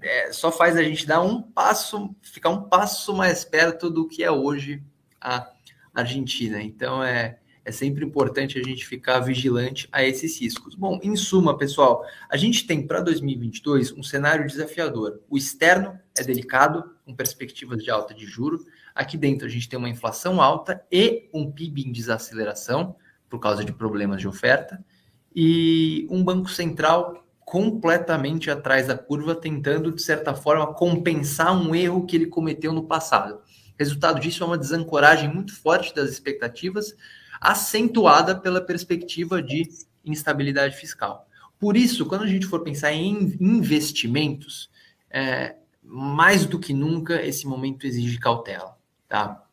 [0.00, 4.22] é, só faz a gente dar um passo, ficar um passo mais perto do que
[4.22, 4.82] é hoje
[5.20, 5.50] a
[5.92, 6.62] Argentina.
[6.62, 10.74] Então, é, é sempre importante a gente ficar vigilante a esses riscos.
[10.74, 15.20] Bom, em suma, pessoal, a gente tem para 2022 um cenário desafiador.
[15.28, 18.64] O externo é delicado, com perspectivas de alta de juro.
[18.94, 22.94] Aqui dentro a gente tem uma inflação alta e um PIB em desaceleração
[23.28, 24.84] por causa de problemas de oferta
[25.34, 32.06] e um banco central completamente atrás da curva, tentando, de certa forma, compensar um erro
[32.06, 33.40] que ele cometeu no passado.
[33.78, 36.94] Resultado disso é uma desancoragem muito forte das expectativas,
[37.40, 39.68] acentuada pela perspectiva de
[40.04, 41.26] instabilidade fiscal.
[41.58, 44.70] Por isso, quando a gente for pensar em investimentos,
[45.10, 48.76] é, mais do que nunca, esse momento exige cautela.
[49.08, 49.44] Tá?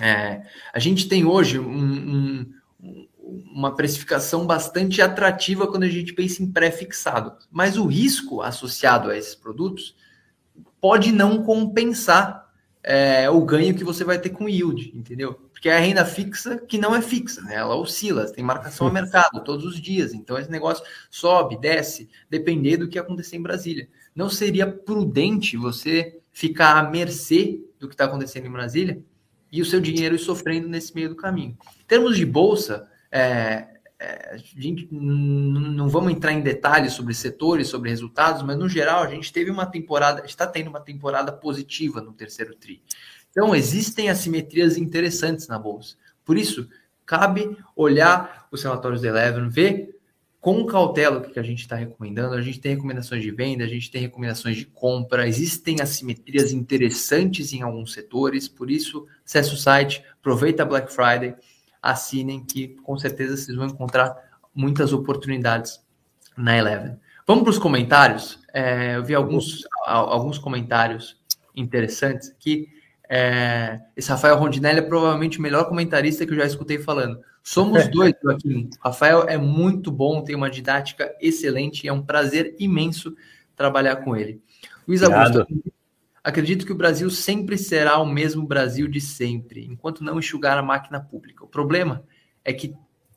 [0.00, 2.52] É, a gente tem hoje um, um,
[3.52, 7.32] uma precificação bastante atrativa quando a gente pensa em pré-fixado.
[7.50, 9.96] Mas o risco associado a esses produtos
[10.80, 12.48] pode não compensar
[12.82, 15.34] é, o ganho que você vai ter com yield, entendeu?
[15.52, 17.56] Porque é a renda fixa que não é fixa, né?
[17.56, 20.14] ela oscila, tem marcação a mercado todos os dias.
[20.14, 23.88] Então esse negócio sobe, desce, depender do que acontecer em Brasília.
[24.14, 29.02] Não seria prudente você ficar à mercê do que está acontecendo em Brasília
[29.50, 31.56] e o seu dinheiro ir sofrendo nesse meio do caminho.
[31.80, 33.66] Em termos de bolsa, é,
[34.00, 39.02] é, a gente não vamos entrar em detalhes sobre setores, sobre resultados, mas no geral
[39.02, 42.82] a gente teve uma temporada, está tendo uma temporada positiva no terceiro tri.
[43.30, 45.96] Então existem assimetrias interessantes na bolsa.
[46.24, 46.68] Por isso,
[47.04, 49.98] cabe olhar os relatórios da Eleven, ver
[50.40, 52.34] com cautela o que a gente está recomendando.
[52.34, 57.52] A gente tem recomendações de venda, a gente tem recomendações de compra, existem assimetrias interessantes
[57.52, 61.34] em alguns setores, por isso, acesse o site, aproveita a Black Friday
[61.82, 64.16] assinem que com certeza vocês vão encontrar
[64.54, 65.80] muitas oportunidades
[66.36, 66.96] na Eleven.
[67.26, 68.40] Vamos para os comentários.
[68.52, 71.20] É, eu vi alguns, alguns comentários
[71.54, 72.68] interessantes aqui.
[73.08, 77.20] É, esse Rafael Rondinelli é provavelmente o melhor comentarista que eu já escutei falando.
[77.42, 78.68] Somos dois, Joaquim.
[78.82, 83.14] Rafael é muito bom, tem uma didática excelente e é um prazer imenso
[83.56, 84.40] trabalhar com ele.
[84.86, 85.46] Luiz Augusto,
[86.28, 90.62] Acredito que o Brasil sempre será o mesmo Brasil de sempre, enquanto não enxugar a
[90.62, 91.42] máquina pública.
[91.42, 92.04] O problema
[92.44, 92.74] é que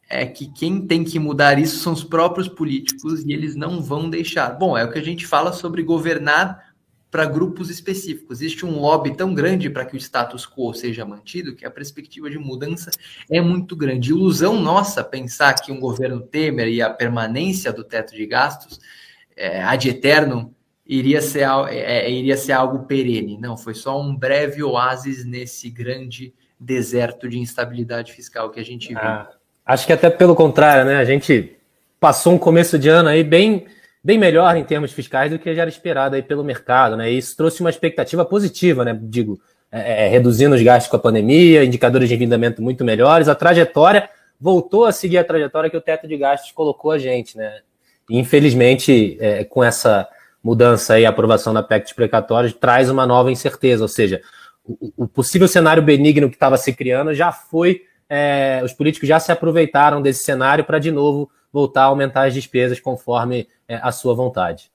[0.07, 4.09] é que quem tem que mudar isso são os próprios políticos e eles não vão
[4.09, 4.49] deixar.
[4.51, 6.73] Bom, é o que a gente fala sobre governar
[7.09, 8.39] para grupos específicos.
[8.39, 12.29] Existe um lobby tão grande para que o status quo seja mantido que a perspectiva
[12.29, 12.91] de mudança
[13.29, 14.11] é muito grande.
[14.11, 18.79] Ilusão nossa pensar que um governo Temer e a permanência do teto de gastos
[19.35, 23.37] é, ad eterno iria ser, é, é, iria ser algo perene.
[23.37, 28.89] Não, foi só um breve oásis nesse grande deserto de instabilidade fiscal que a gente
[28.89, 28.97] viu.
[28.99, 29.29] Ah,
[29.65, 30.97] acho que até pelo contrário, né?
[30.97, 31.55] A gente
[31.99, 33.65] passou um começo de ano aí bem
[34.03, 37.11] bem melhor em termos fiscais do que já era esperado aí pelo mercado, né?
[37.11, 38.97] E isso trouxe uma expectativa positiva, né?
[38.99, 39.39] Digo,
[39.71, 44.09] é, é, reduzindo os gastos com a pandemia, indicadores de endividamento muito melhores, a trajetória
[44.39, 47.59] voltou a seguir a trajetória que o teto de gastos colocou a gente, né?
[48.09, 50.09] Infelizmente, é, com essa
[50.43, 54.21] mudança e aprovação da PEC de precatórios, traz uma nova incerteza, ou seja,
[54.63, 59.19] o, o possível cenário benigno que estava se criando já foi, é, os políticos já
[59.19, 63.91] se aproveitaram desse cenário para, de novo, voltar a aumentar as despesas conforme é, a
[63.91, 64.71] sua vontade.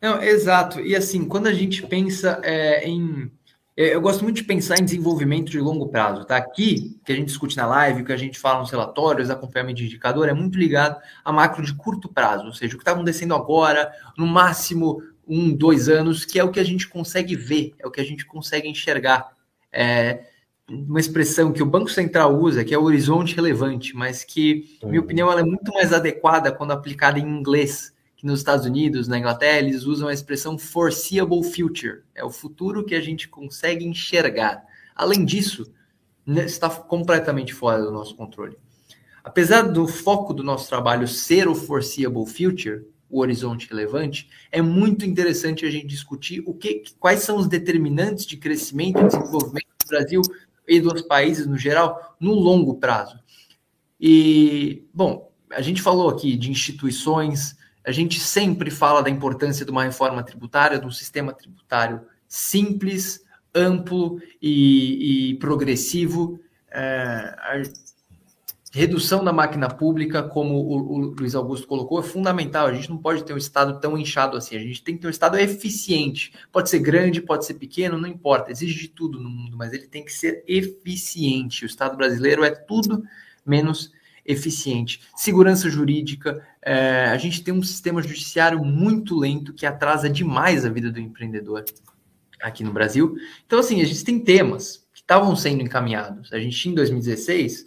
[0.00, 0.80] Não, exato.
[0.80, 3.30] E assim, quando a gente pensa é, em.
[3.76, 6.36] É, eu gosto muito de pensar em desenvolvimento de longo prazo, tá?
[6.36, 9.86] Aqui, que a gente discute na live, que a gente fala nos relatórios, acompanhamento de
[9.86, 13.34] indicador, é muito ligado a macro de curto prazo, ou seja, o que está acontecendo
[13.34, 17.86] agora, no máximo um, dois anos, que é o que a gente consegue ver, é
[17.86, 19.32] o que a gente consegue enxergar.
[19.72, 20.24] É,
[20.68, 24.88] uma expressão que o Banco Central usa, que é o horizonte relevante, mas que, na
[24.88, 25.04] minha uhum.
[25.04, 29.18] opinião, ela é muito mais adequada quando aplicada em inglês, que nos Estados Unidos, na
[29.18, 34.62] Inglaterra, eles usam a expressão foreseeable future, é o futuro que a gente consegue enxergar.
[34.94, 35.72] Além disso,
[36.24, 38.56] né, está completamente fora do nosso controle.
[39.24, 45.04] Apesar do foco do nosso trabalho ser o foreseeable future, o horizonte relevante, é muito
[45.04, 49.88] interessante a gente discutir o que, quais são os determinantes de crescimento e desenvolvimento do
[49.88, 50.22] Brasil
[50.66, 53.18] e dos países no geral no longo prazo.
[54.00, 59.70] E, bom, a gente falou aqui de instituições, a gente sempre fala da importância de
[59.70, 66.40] uma reforma tributária, de um sistema tributário simples, amplo e, e progressivo.
[66.70, 67.62] É,
[68.72, 72.66] redução da máquina pública, como o, o, Luiz Augusto colocou, é fundamental.
[72.66, 74.56] A gente não pode ter um Estado tão inchado assim.
[74.56, 76.32] A gente tem que ter um Estado eficiente.
[76.50, 78.50] Pode ser grande, pode ser pequeno, não importa.
[78.50, 81.64] Exige de tudo no mundo, mas ele tem que ser eficiente.
[81.64, 83.04] O Estado brasileiro é tudo
[83.44, 83.92] menos
[84.24, 85.02] eficiente.
[85.14, 86.42] Segurança jurídica.
[86.64, 91.00] É, a gente tem um sistema judiciário muito lento que atrasa demais a vida do
[91.00, 91.64] empreendedor
[92.40, 93.16] aqui no Brasil.
[93.46, 96.32] Então, assim, a gente tem temas que estavam sendo encaminhados.
[96.32, 97.66] A gente tinha em 2016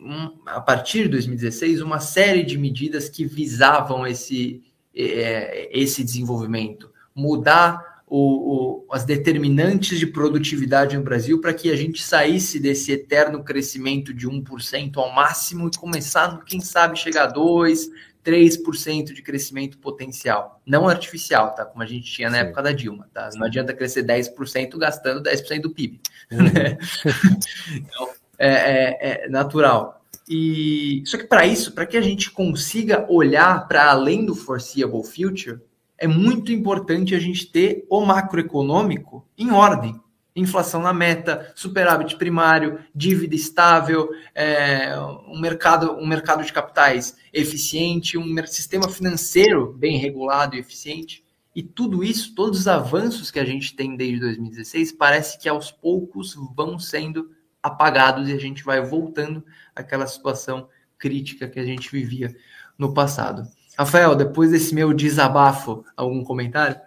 [0.00, 4.62] um, a partir de 2016, uma série de medidas que visavam esse,
[4.94, 11.76] é, esse desenvolvimento, mudar o, o, as determinantes de produtividade no Brasil para que a
[11.76, 17.32] gente saísse desse eterno crescimento de 1% ao máximo e começar, quem sabe, chegar a
[17.32, 17.90] 2%,
[18.24, 20.60] 3% de crescimento potencial.
[20.66, 21.64] Não artificial, tá?
[21.64, 22.44] Como a gente tinha na Sim.
[22.44, 23.30] época da Dilma, tá?
[23.34, 26.00] Não adianta crescer 10% gastando 10% do PIB.
[26.30, 26.46] Uhum.
[27.76, 30.02] então, é, é, é natural.
[30.28, 35.04] E só que para isso, para que a gente consiga olhar para além do foreseeable
[35.04, 35.60] future,
[35.96, 39.98] é muito importante a gente ter o macroeconômico em ordem.
[40.38, 44.94] Inflação na meta, superávit primário, dívida estável, é,
[45.26, 51.24] um, mercado, um mercado de capitais eficiente, um sistema financeiro bem regulado e eficiente.
[51.54, 55.72] E tudo isso, todos os avanços que a gente tem desde 2016, parece que aos
[55.72, 61.90] poucos vão sendo apagados e a gente vai voltando àquela situação crítica que a gente
[61.90, 62.34] vivia
[62.78, 63.42] no passado.
[63.76, 66.80] Rafael, depois desse meu desabafo, algum comentário?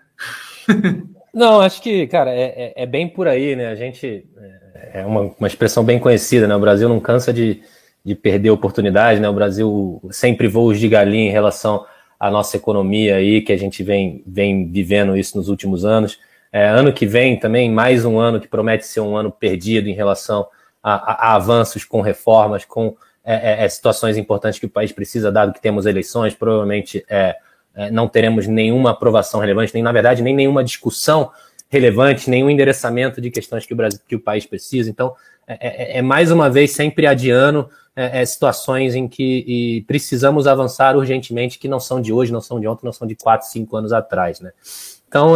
[1.33, 3.67] Não, acho que, cara, é, é, é, bem por aí, né?
[3.67, 4.25] A gente
[4.75, 6.55] é, é uma, uma expressão bem conhecida, né?
[6.55, 7.61] O Brasil não cansa de,
[8.03, 9.29] de perder oportunidade, né?
[9.29, 11.85] O Brasil sempre voos de galinha em relação
[12.19, 16.19] à nossa economia aí, que a gente vem, vem vivendo isso nos últimos anos.
[16.51, 19.93] É, ano que vem também, mais um ano que promete ser um ano perdido em
[19.93, 20.45] relação
[20.83, 25.31] a, a avanços com reformas, com é, é, é, situações importantes que o país precisa,
[25.31, 27.37] dado que temos eleições, provavelmente é,
[27.91, 31.31] não teremos nenhuma aprovação relevante, nem, na verdade, nem nenhuma discussão
[31.69, 34.89] relevante, nenhum endereçamento de questões que o, Brasil, que o país precisa.
[34.89, 35.13] Então,
[35.47, 37.69] é, é mais uma vez sempre adiando
[38.25, 42.85] situações em que precisamos avançar urgentemente, que não são de hoje, não são de ontem,
[42.85, 44.39] não são de quatro, cinco anos atrás.
[44.39, 44.51] Né?
[45.07, 45.33] Então,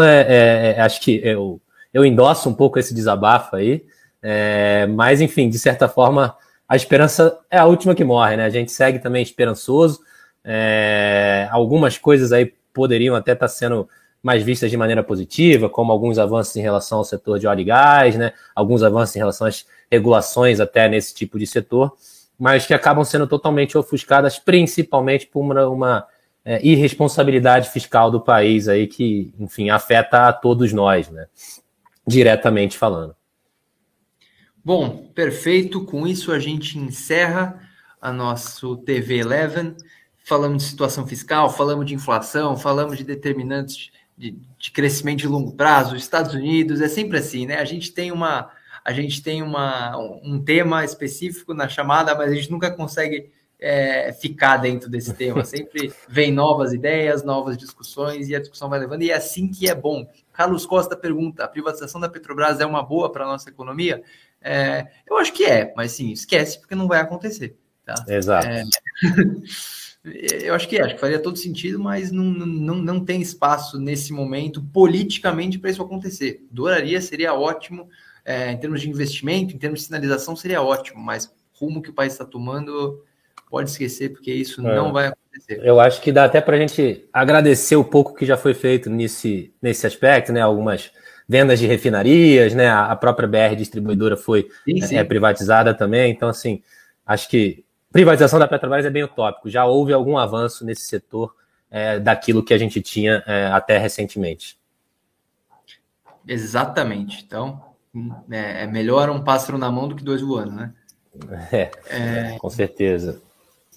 [0.77, 1.59] acho que eu,
[1.93, 3.85] eu endosso um pouco esse desabafo aí.
[4.27, 6.35] É, mas, enfim, de certa forma,
[6.67, 8.45] a esperança é a última que morre, né?
[8.45, 9.99] A gente segue também esperançoso.
[10.45, 13.89] É, algumas coisas aí poderiam até estar sendo
[14.21, 17.65] mais vistas de maneira positiva, como alguns avanços em relação ao setor de óleo e
[17.65, 18.31] gás, né?
[18.55, 21.95] Alguns avanços em relação às regulações até nesse tipo de setor,
[22.37, 26.07] mas que acabam sendo totalmente ofuscadas, principalmente por uma, uma
[26.43, 31.27] é, irresponsabilidade fiscal do país aí que, enfim, afeta a todos nós, né?
[32.05, 33.15] Diretamente falando.
[34.63, 35.85] Bom, perfeito.
[35.85, 37.61] Com isso a gente encerra
[38.01, 39.75] a nosso TV Eleven.
[40.25, 45.51] Falamos de situação fiscal, falamos de inflação, falamos de determinantes de, de crescimento de longo
[45.51, 47.57] prazo, Estados Unidos, é sempre assim, né?
[47.59, 48.49] A gente tem uma
[48.83, 54.13] a gente tem uma, um tema específico na chamada, mas a gente nunca consegue é,
[54.13, 55.43] ficar dentro desse tema.
[55.45, 59.67] Sempre vem novas ideias, novas discussões e a discussão vai levando, e é assim que
[59.67, 60.07] é bom.
[60.31, 64.03] Carlos Costa pergunta: a privatização da Petrobras é uma boa para a nossa economia?
[64.39, 67.57] É, eu acho que é, mas sim, esquece porque não vai acontecer.
[67.83, 67.95] Tá?
[68.07, 68.47] Exato.
[68.47, 68.63] É,
[70.05, 73.79] eu acho que é, acho que faria todo sentido, mas não, não, não tem espaço
[73.79, 76.45] nesse momento politicamente para isso acontecer.
[76.51, 77.89] Doraria, seria ótimo,
[78.23, 81.93] é, em termos de investimento, em termos de sinalização, seria ótimo, mas rumo que o
[81.93, 83.03] país está tomando,
[83.49, 84.75] pode esquecer, porque isso é.
[84.75, 85.59] não vai acontecer.
[85.63, 88.89] Eu acho que dá até para a gente agradecer o pouco que já foi feito
[88.89, 90.41] nesse, nesse aspecto, né?
[90.41, 90.91] Algumas
[91.27, 92.69] vendas de refinarias, né?
[92.69, 94.97] A própria BR distribuidora foi sim, sim.
[94.97, 96.61] É, privatizada também, então assim,
[97.05, 97.64] acho que
[97.95, 99.49] privatização da Petrobras é bem utópico.
[99.49, 101.33] Já houve algum avanço nesse setor
[101.71, 104.57] é, daquilo que a gente tinha é, até recentemente.
[106.27, 107.23] Exatamente.
[107.25, 107.63] Então,
[108.29, 110.73] é, é, melhor um pássaro na mão do que dois voando, né?
[111.53, 113.21] É, é, com certeza.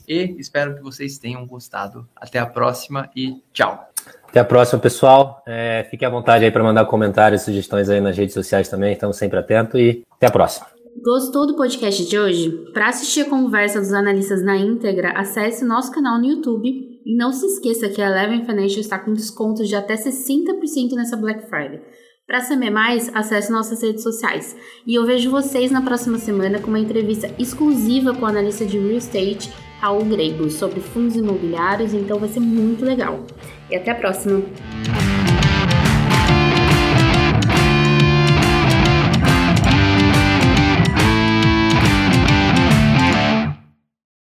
[0.08, 2.08] E espero que vocês tenham gostado.
[2.16, 3.88] Até a próxima e tchau.
[4.26, 5.44] Até a próxima, pessoal.
[5.46, 8.94] É, fique à vontade aí para mandar comentários, sugestões aí nas redes sociais também.
[8.94, 10.66] Estamos sempre atentos e até a próxima.
[11.04, 12.50] Gostou do podcast de hoje?
[12.72, 17.30] Para assistir a conversa dos analistas na íntegra, acesse nosso canal no YouTube e não
[17.30, 21.80] se esqueça que a Eleven Financial está com descontos de até 60% nessa Black Friday.
[22.26, 24.56] Para saber mais, acesse nossas redes sociais.
[24.86, 28.78] E eu vejo vocês na próxima semana com uma entrevista exclusiva com o analista de
[28.78, 33.24] real estate, Raul Grego, sobre fundos imobiliários, então vai ser muito legal.
[33.70, 34.42] E até a próxima!